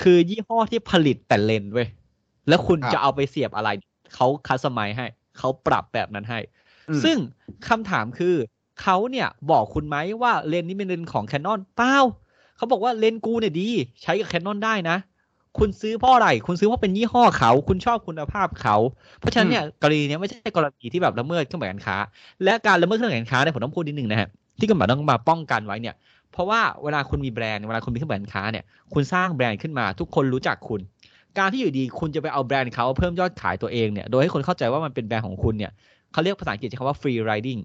[0.02, 1.88] คือยี่ห้อที่ผลิตแต่เลนส์เว้ย
[2.48, 3.68] แล้วคุณครับจะเอาไปเสียบอะไร
[4.14, 5.06] เขา customize ให้
[5.38, 6.38] เขาปรับแบบนั้นให้
[6.88, 7.16] อืมซึ่ง
[7.68, 8.34] คำถามคือ
[8.82, 11.96] เขาเนี่ยบอกคุณไหมว่าเลนส์นี้เป็นเลนส์ของ Canon เปล่า
[12.56, 13.68] เขาบอกว่าเลนส์กูเนี่ยดี
[14.02, 14.96] ใช้กับ Canon ได้นะ
[15.58, 18.76] คุณซื้อเพราะอะไร คุณซื้อเพราะเป็นยี่ห้อเขา คุณชอบคุณภาพเขา
[19.20, 21.96] เพราะฉะนั้นเนี่ยกรณีเนี้ยไม่ใช่กรณีที่แบบละเมิดเครื่องหมายการค้า
[22.44, 25.94] และการละเมิดเครื่องหมายการค้าเนี่ยผมต้องพูดนิดนึงนะฮะที่กฎหมายต้องมาป้องกันไว้เนี่ย
[26.32, 30.80] เพราะว่าเวลาคุณมีแบรนด์เวลาคุณมีเครื่องหมายการค้าเนี่ยคุณสร้างแบรนด์ขึ้นมา ทุกคนรู้จักคุณ
[31.38, 35.72] การที่อยู่ดีคุณจะไปเอาแบรนด์เขาเพิ่มยอดขายตัวเองเนี่ยโดยให้คนเข้าใจว่ามันเป็นแบรนด์ของคุณเนี่ย
[36.12, 37.60] เขาเรียกภาษาอังกฤษใช้คำว่า free riding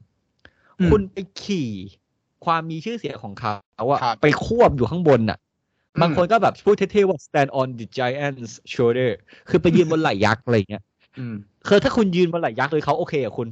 [0.79, 1.69] อืมคุณไปขี่
[2.45, 3.53] ความมีชื่อเสียงของเขา
[3.91, 5.44] อะครับไปควบอยู่ข้างบนน่ะอืม
[6.01, 9.11] บางคนก็แบบพูดเท่ๆว่า stand on the giant's shoulder
[9.49, 10.83] คือไปยืนบนไหล่ยักษ์อะไรอย่างเงี้ย
[11.19, 11.35] อืม
[11.67, 13.47] คือถ้าคุณยืนบนไหล่ยักษ์โดยเขาโอเคอะคุณ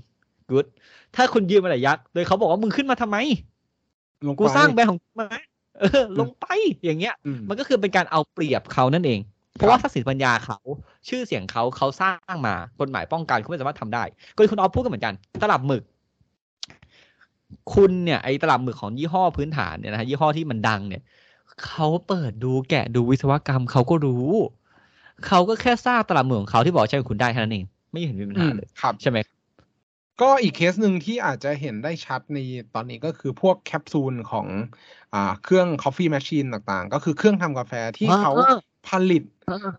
[0.51, 0.65] good
[1.15, 3.17] ถ้าคุณยืนบนไหล่ยักษ์โดยเขาบอกว่ามึงขึ้นมาทำไม
[4.27, 5.27] ลงกูไปสร้างแบรนด์ของกูมา
[5.79, 6.45] เออ ลงไป
[6.83, 9.19] อย่างเงี้ยอืมมันก็คือเป็นการเอาเปรียบเขานั่นเอง
[9.55, 10.57] เพราะว่าทรัพย์สินปัญญาเขา
[11.09, 14.03] ชื่อเสียงเขาเขาสร้างมากฎหมายป้องกันเขาไม่สามารถทำได้
[14.35, 15.83] ก็เลยคุณออฟพูดกันเหมือนกัน ตลับหมึก
[17.73, 21.01] คุณเนี่ยไอ้ตลับหมึกของยี่ห้อพื้นฐานเนี่ยนะฮะยี่ห้อที่มันดังเนี่ย
[21.65, 24.27] เขาเปิดดูแกะดูวิศวกรรมเขาก็รู้
[25.27, 29.17] เขาก็แค่สร้างตลับหมึกของเขาที่บอกใช้กับคุณได้แค่นั้นเองไม่เห็นมีปัญอืหามเลยครับใช่ไหม
[30.21, 32.37] ก็อีกเคสหนึ่งที่อาจจะเห็นได้ชัดใน
[32.73, 34.47] ตอนนี้ก็คือพวกแคปซูลของ
[35.13, 38.55] อ่าเครื่อง coffee machine ต่างๆ ก็คือเครื่องทำกาแฟที่เขาอ่า
[38.89, 39.23] ผลิต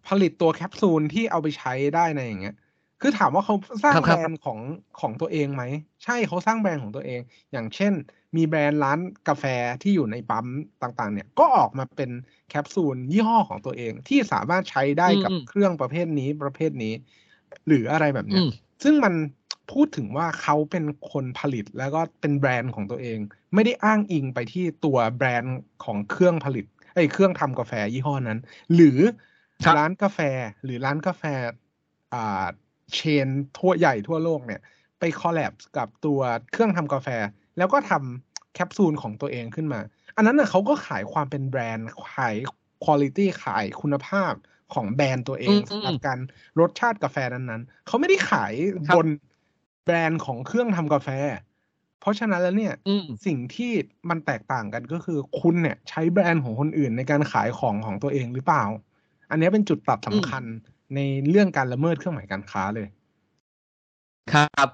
[0.08, 2.56] ผลิตตัวแคปซูลที่เอาไปใช้ได้ในอย่างเงี้ย
[3.00, 4.58] คือถามว่าเขาสร้างครับแบครรับนด์ของ
[5.00, 5.62] ของตัวเองไหม
[6.04, 7.20] ใช่เขาสร้างแบรนด์ของตัวเอง
[7.52, 7.92] อย่างเช่น
[8.36, 9.44] มีแบรนด์ร้านกาแฟ
[9.82, 10.46] ที่อยู่ในปั๊ม
[10.82, 12.10] ต่างๆ เนี่ย ก็ออกมาเป็น
[12.48, 16.94] แคปซูลยี่ห้อของตัวเอง ที่สามารถใช้ได้กับอืมเครื่องประเภทนี้ประเภทนี้
[17.66, 18.50] หรืออะไรแบบเนี้อืยม
[18.82, 19.14] ซึ่งมัน
[19.72, 23.18] พูดถึงว่าเขาเป็นคนผลิตแล้วก็เป็นแบรนด์ของตัวเอง
[23.54, 28.38] ไม่ได้อ้างอิงไปที่ตัวแบรนด์ของเครื่องผลิตไอ้ยเครื่องทำกาแฟยี่ห้อนั้น
[28.74, 28.98] หรือ
[29.64, 30.18] ครับร้านกาแฟ
[30.64, 31.22] หรือร้านกาแฟ
[32.14, 32.46] อ่า
[32.94, 34.60] เชนทั่วใหญ่ทั่วโลกเนี่ย
[34.98, 36.20] ไปคอลแลบกับตัว
[36.52, 37.08] เครื่องทำกาแฟ
[37.58, 39.80] แล้วก็ทำแคปซูลของตัวเองขึ้นมา
[40.16, 42.34] อันนั้นน่ะเขาก็ขายความเป็นแบรนด์ ขาย
[42.86, 44.32] คุณภาพขายคุณภาพ
[44.74, 46.18] ของแบรนด์ตัวเองอืมสำหรับการ
[46.60, 48.52] รสชาติกาแฟนั้นๆ เขาไม่ได้ขาย
[48.86, 49.06] ครับบน
[49.84, 51.08] แบรนด์ของเครื่องทำกาแฟ
[52.00, 53.72] เพราะฉะนั้นแล้วเนี่ยอืมสิ่งที่
[54.08, 58.64] มันแตกต่างกันก็คือคุณเนี่ย ใช้แบรนด์ของคนอื่นในการขายของของตัวเองหรือเปล่า
[59.30, 60.44] อันเนี้ยเป็นจุดตัดสำคัญ
[60.94, 62.88] ในเรื่องการละเมิดเครื่องหมายการค้าเลย
[64.32, 64.68] ครับ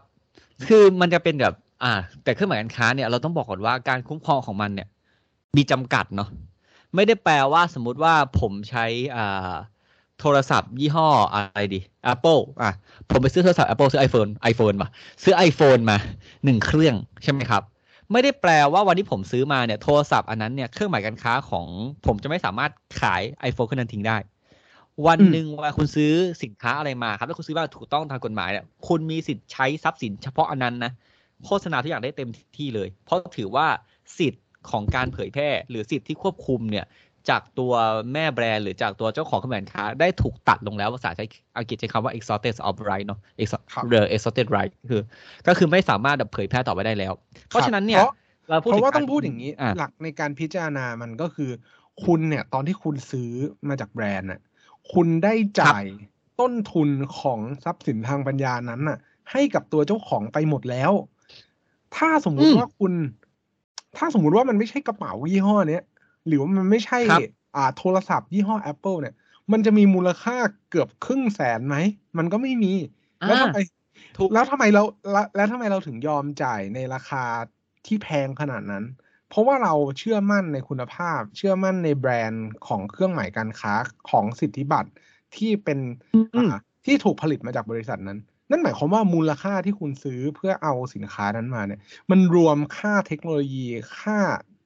[0.69, 4.89] คือมันจะเป็นแบบ อ่า แต่เครื่องหมายการค้าเนี่ยเราต้องบอกก่อนว่าการคุ้มครองของมันเนี่ย
[5.57, 6.29] มีจำกัดเนาะ
[6.95, 9.53] ไม่ได้แปลว่าสมมุติว่าผมใช้อ่า
[10.21, 11.81] โทรศัพท์ยี่ห้ออะไรดี
[12.13, 12.73] Apple อะ
[13.11, 14.89] ผมไปซื้อโทรศัพท์ Apple ซื้อ iPhone iPhone มา
[15.23, 15.97] ซื้อ iPhone มา
[16.45, 17.63] หนึ่งเครื่องใช่ไหมครับ
[18.13, 21.67] ไม่ได้แปลว่าวันที่ผมซื้อมาเนี่ย โทรศัพท์อันนั้นเนี่ย เครื่องหมายการค้าของ
[22.07, 24.17] ผมจะไม่สามารถขาย iPhone เครื่องนั้นทิ้งได้
[25.07, 26.13] วันหนึ่งเวลาคุณซื้อ
[26.43, 30.93] สินค้าอะไรมาครับถ้าคุณซื้อมาถูกต้องทางกฎหมายเนี่ย คุณมีสิทธิ์ใช้ทรัพย์สินเฉพาะอันนั้นนะ
[31.47, 33.67] โฆษณาทุกอย่างได้เต็มที่เลย เพราะถือว่า
[34.19, 36.87] สิทธิ์ของการเผยแพร่ หรือสิทธิ์ที่ควบคุมเนี่ย
[37.31, 37.73] จากตัว
[38.13, 41.25] แม่แบรนด์หรือจากตัวเจ้าของเครื่องหมายการค้า ได้ถูกตัดลงแล้วภาษาใช้
[41.59, 45.03] อังกฤษใช้คำว่า exhausted of right เนาะ exhaust ครับ the exhausted right คือ
[45.47, 47.13] ก็คือไม่สามารถแบบเผยแพร่ต่อไปได้แล้ว
[47.49, 48.13] เพราะฉะนั้นเนี่ยเพราะ
[48.49, 51.51] เราพูดเพราะว่าถึต้องพูดอย่างนี้อะหลักในการพิจารณามันก็คือ
[52.05, 53.31] คุณเนี่ย ตอนที่คุณซื้อ
[53.69, 54.41] มาจากแบรนด์น่ะ
[54.93, 55.85] คุณได้จ่าย
[56.41, 58.99] ต้นทุนของทรัพย์สินทางปัญญานั้นน่ะ
[59.33, 60.93] ให้กับตัวเจ้าของไปหมดแล้ว
[61.97, 62.93] ถ้าสมมุติว่าคุณ
[63.97, 65.85] ถ้าสมมุติว่ามันไม่ใช่กระเป๋ายี่ห้อเนี้ย
[66.27, 67.21] หรือว่ามันไม่ใช่ครับ
[67.57, 69.15] อ่า โทรศัพท์ยี่ห้อ Apple เนี่ย
[69.53, 70.37] มันจะมีมูลค่า
[70.71, 71.77] เกือบครึ่งแสนไหม
[72.19, 72.73] มันก็ไม่มี
[73.27, 73.59] แล้วทำไม
[74.17, 77.25] ถูกแล้วทำไมเราแล้วแล้วทำไมเราถึงยอมจ่ายในราคา
[77.87, 78.85] ที่แพงขนาดนั้น
[79.29, 83.75] เพราะว่าเราเชื่อมั่นในคุณภาพ เชื่อมั่นในแบรนด์ของเครื่องหมายการค้า
[84.11, 84.91] ของสิทธิบัตร
[85.37, 85.79] ที่เป็น
[86.15, 88.19] อืมอ่าที่ถูกผลิตมาจากบริษัทนั้น
[88.51, 93.67] นั่นหมายความว่ามูลค่าที่คุณซื้อเพื่อเอาสินค้านั้นมาเนี่ย มันรวมค่าเทคโนโลยี
[93.99, 94.19] ค่า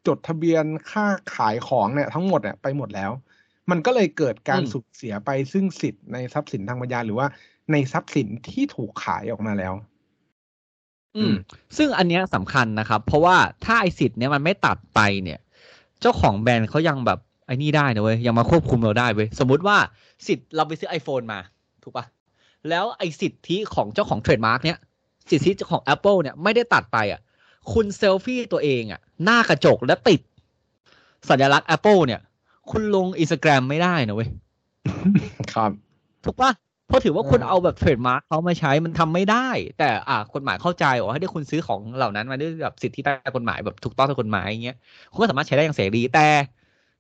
[0.07, 3.11] จดทะเบียนค่าขายของเนี่ยทั้งหมดเนี่ยไปหมดแล้ว
[3.71, 7.27] มันก็เลยเกิดการอืมสูญเสียไปซึ่งสิทธิ์ในทรัพย์สินทางปัญญาหรือว่า
[7.73, 9.75] ในทรัพย์สินที่ถูกขายออกมาแล้ว
[11.17, 11.35] อืม
[11.77, 15.39] ซึ่งอันเนี้ยสำคัญนะครับ เพราะว่าถ้าไอสิทธิ์เนี้ยมันไม่ตัดไปเนี่ย
[16.01, 19.77] เจ้าของแบรนด์เขายังแบบไอ้นี่ได้นะเว้ยยังมาควบคุมเราได้เว้ยสมมุติว่า
[20.27, 21.41] สิทธิ์เราไปซื้อ iPhone มา
[21.83, 22.05] ถูกปะ
[22.71, 24.79] แล้วไอสิทธิของเจ้าของเทรดมาร์กเนี้ย
[25.31, 27.21] สิทธิของ Apple เนี่ยไม่ได้ตัดไปอะ
[27.73, 30.21] คุณเซลฟี่ตัวเองอะ หน้ากระจกแล้วติด
[31.29, 32.21] สัญลักษณ์ Apple เนี่ย
[32.71, 34.29] คุณลงอินสตาแกรมไม่ได้นะเว้ย
[35.55, 35.71] ครับ
[36.25, 36.53] ถูกปะ
[36.87, 39.49] เพราะถือว่าคุณอ่าเอาแบบเทรดมาร์กเขามาใช้มันทำไม่ได้
[39.79, 44.77] แต่อ่ากฎหมายเข้าใจว่าให้ได้คุณซื้อของเหล่านั้นมาด้วยแบบสิทธิตามกฎหมายแบบถูกต้องตามกฎหมายอย่างเงี้ย
[45.13, 46.29] คุณก็สามารถใช้ได้อย่างเสรีแต่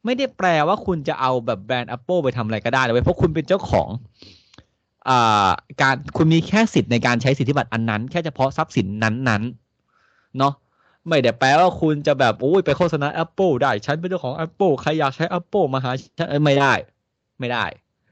[0.05, 4.44] ไม่ได้แปลว่าคุณจะเอาแบบแบรนด์ Apple ไปทำอะไรก็ได้เลยเว้ยเพราะคุณเป็นเจ้าของอ่า
[5.81, 10.55] การคุณมีแค่สิทธิ์ในการใช้สิทธิบัตรอันนั้น แค่เฉพาะทรัพย์สินนั้นๆเนาะ
[11.09, 16.73] ไม่ได้แปลว่าคุณจะแบบโอ้ยไปโฆษณา Apple ได้ ฉันเป็นเจ้าของ Apple ใครอยากใช้ Apple มาหาฉันไม่ได้
[17.41, 17.65] ไม่ได้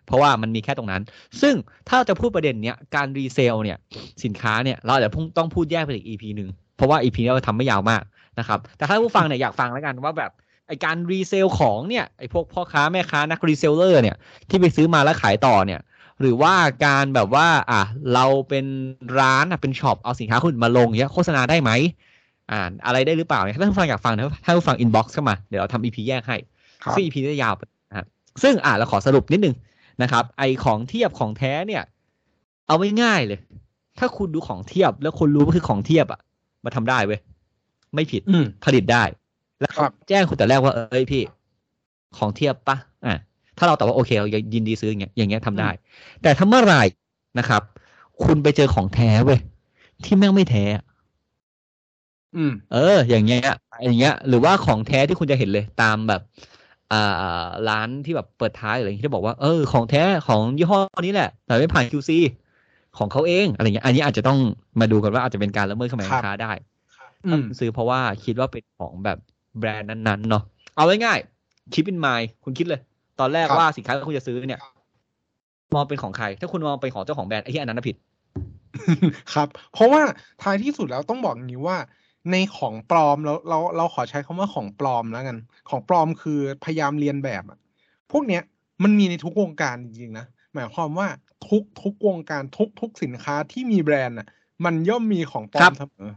[0.06, 1.02] เพราะว่ามันมีแค่ตรงนั้น
[1.40, 1.54] ซึ่ง
[1.88, 3.78] ถ้าเราจะพูดประเด็นเนี้ยการ resell เนี่ย
[4.24, 8.02] สินค้าเนี่ยเราอาจจะต้องพูดแยกไปอีก EP หนึ่งเพราะว่า EP นี้เราทำไม่ยาวมาก
[8.38, 10.30] นะครับ แต่ถ้าผู้ฟังเนี่ยอยากฟังแล้วกันว่าแบบ
[10.68, 14.16] ไอการ resell ของเนี่ยไอพวกพ่อค้าแม่ค้านัก reseller เนี่ย
[14.48, 15.80] ที่ไปซื้อมาแล้วขายต่อเนี่ย
[16.22, 16.54] หรือว่า
[16.86, 17.82] การแบบว่า อะ
[18.14, 18.66] เราเป็น
[19.18, 21.70] ร้านอะเป็น shop เอาสินค้าคนอื่นมาลงเนี้ยโฆษณาได้ไหม
[22.52, 26.36] อ่านอะไรได้หรือเปล่าเนี่ยถ้าผู้ฟังอยากฟังนะถ้าผู้ฟัง inbox เข้ามาเดี๋ยวเราทำ EP แยกให้
[26.82, 28.06] ครับซึ่ง EP นี้จะยาวไปนะฮะ
[28.42, 29.54] ซึ่งอะเราขอสรุปนิดนึง
[30.02, 31.82] นะครับ ไอของเทียบของแท้เนี่ย
[32.66, 33.38] เอาไว้ง่ายเลย
[33.98, 36.20] ถ้าคุณดูของเทียบแล้วคุณรู้ว่าคือของเทียบอะ
[36.64, 37.20] มาทำได้เว้ย
[37.94, 39.02] ไม่ผิดอืมผลิตได้
[39.60, 41.22] แล้วครับแจ้งคุณแต่แรกว่าเอ้ยพี่
[42.18, 43.18] ของเทียบปะอะ
[43.62, 45.70] ถ้าเราตอบว่าโอเคเรายินดีซื้ออย่างเงี้ยอย่างเงี้ยทำได้
[46.22, 46.82] แต่ถ้าเมื่อไหร่
[47.38, 47.62] นะครับ
[48.24, 49.40] คุณไปเจอของแท้เว้ย
[50.04, 50.64] ที่แม่งไม่แท้
[52.36, 53.42] อืม เออ อย่างเงี้ย
[53.84, 56.20] อย่างเงี้ย หรือว่าของแท้ที่คุณจะเห็นเลยตามแบบ
[56.92, 62.10] อ่าร้านที่แบบเปิดท้ายอะไรอย่างเงี้ยที่บอกว่าเออของแท้ของยี่ห้อนี้แหละ แต่ไม่ผ่าน QC
[62.98, 64.38] ของเขาเองอะไรเงี้ย อันนี้อาจจะต้อง
[64.80, 66.52] มาดูกันว่าอาจจะเป็นการละเมิดข้อหมายครับค้าได้
[67.26, 69.18] อืถ้ามคุณซื้อเพราะว่าคิดว่าเป็นของแบบ
[69.58, 70.42] แบรนด์นั้นๆเนาะ
[70.76, 72.80] เอาง่ายๆคิดเป็นไมล์คุณคิดเลย
[73.22, 74.60] ตอนแรกครับว่าสินค้าที่คุณจะซื้อเนี่ย
[75.74, 77.96] มองเป็นของใคร ถ้าคุณมองเป็นของเจ้าของแบรนด์ไอ้ที่อันนั้นนะผิด
[79.34, 80.02] ครับ เพราะว่า
[80.42, 81.76] ท้ายที่สุดแล้วต้องบอกอย่างนี้ว่า
[82.30, 85.36] ในของปลอมเราเราเราขอใช้คำว่าของปลอมแล้วกัน
[85.70, 87.58] ของปลอมคือพยายามเรียนแบบอะ
[88.12, 88.42] พวกเนี้ย
[88.82, 91.06] มันมีในทุกวงการจริงๆนะหมายความว่า
[91.48, 94.26] ทุกทุกวงการทุกทุกสินค้าที่มีแบรนด์อะ
[94.64, 96.08] มันย่อมมีของปลอครัมบเสมอ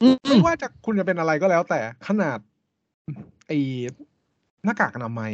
[0.00, 2.38] อืมไม่ว่าจะคุณจะเป็นอะไรก็แล้วแต่ขนาด
[3.46, 3.58] ไอ้
[4.64, 5.32] หน้ากากอนามัย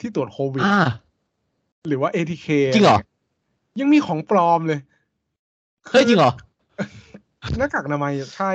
[0.00, 0.80] ที่ตรวจโควิดอ่า
[1.86, 2.98] หรือว่า ATK จริงเหรอ
[3.80, 4.80] ยังมีของปลอมเลย
[5.88, 6.32] เฮ้ยจริงเหรอ
[7.58, 8.52] หน้ากากอนามัยใช่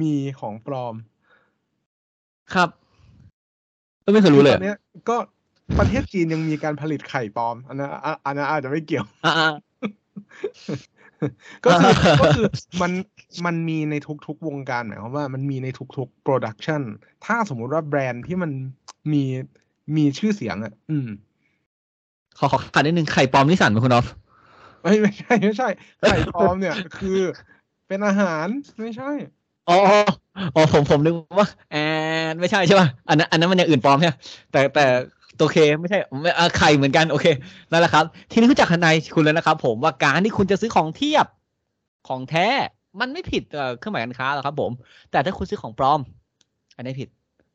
[0.00, 0.94] มีของปลอม
[2.54, 2.68] ครับ
[4.02, 4.78] เออไม่เคยรู้เลยตอนเนี้ย
[5.08, 5.16] ก็
[5.78, 9.34] ประเทศจีนยังมีการผลิตไข่ปลอม อันนั้นอะอันนั้นอาจจะไม่เกี่ยวอ่า
[11.64, 12.46] ก็คืออ่าก็คือ
[12.82, 12.92] มัน
[13.46, 13.94] มันมีใน
[14.26, 16.82] ทุกๆวงการหมายความว่ามันมีในทุกๆ production
[17.24, 18.50] ถ้าสมมุติว่าแบรนด์ที่มัน
[19.12, 19.24] มี
[19.96, 21.08] มีชื่อเสียงอะ อืม
[22.38, 24.06] ขอขอขัดนิดนึงไข่ปลอมนิสสันไหมคุณออฟ
[24.82, 25.68] ไม่ไม่ใช่ไม่ใช่
[26.00, 27.20] ไข่ปลอมเนี่ย คือ
[27.88, 28.46] เป็นอาหาร
[28.80, 29.10] ไม่ใช่
[29.68, 29.78] อ๋อ
[30.54, 31.76] อ๋อผมผมนึกว่าแอ
[32.32, 34.14] นไม่ใช่ใช่ป่ะอันนั้นอันนั้นมันอย่างอื่นปลอมใช่ไหม
[34.52, 34.86] แต่แต่
[35.38, 37.26] ตัวเคไม่ใช่ไม่อะไข่เหมือนกันโอเค
[37.70, 41.26] นั่นแหละครับ ทีนี้รู้จักทนายคุณแล้วนะครับ ผมว่าการที่คุณจะซื้อของเทียบ
[42.08, 42.46] ของแท้
[43.00, 44.72] มันไม่ผิดเอ่อเครื่องหมายการค้าหรอกครับ ผม
[45.10, 46.00] แต่ถ้าคุณซื้อของปลอม
[46.76, 47.08] อันนี้ผิด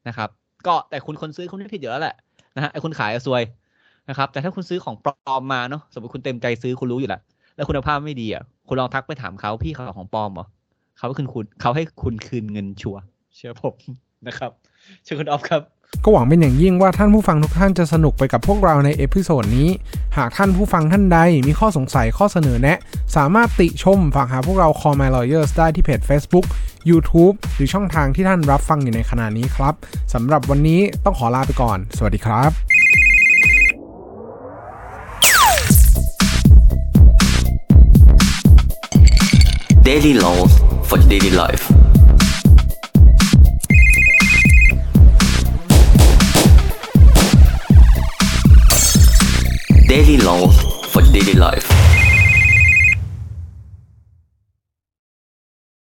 [0.07, 0.29] นะครับ
[0.67, 2.15] ก็แต่คุณคนซื้อคุณไม่ผิดอยู่แล้วแหละ
[2.55, 3.43] นะฮะไอ้คนขายซวย
[4.09, 7.21] นะครับ แต่ถ้าคุณซื้อของปลอมมาเนาะสมมติคุณเต็มใจซื้อคุณรู้อยู่แล้ว
[7.55, 10.45] แล้วคุณภาพไม่ดีอะคุณลองทักไปถามเขาพี่เขาของปลอมเหรอ
[10.97, 12.97] เขาให้คุณคุณเขาให้คุณคืนเงินชัวร์
[13.35, 13.75] เชื่อผม
[14.27, 14.51] นะครับ
[15.03, 15.61] เชิญคุณออฟครับ
[16.03, 19.69] ก็หวังเป็นอย่างยิ่งว่าท่านผู้ฟังทุกท่านจะสนุกไปกับพวกเราใน episode นี้
[20.17, 22.77] หากท่านผู้ฟังท่านใดมีข้อสงสัยข้อเสนอแนะ
[23.15, 26.45] สามารถติชมฝากหาพวกเรา Call My Lawyers ได้ที่เพจ Facebook
[26.89, 29.73] YouTube หรือช่องทางที่ท่านรับฟังอยู่ในขณะนี้ครับ
[30.13, 32.51] สำหรับวันนี้ต้องขอลาไปก่อน สวัสดีครับ
[39.89, 40.53] Daily laws
[40.87, 41.63] for daily life.
[49.87, 50.55] Daily laws
[50.91, 51.68] for daily life.